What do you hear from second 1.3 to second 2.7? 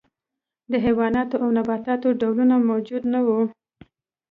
او نباتاتو ډولونه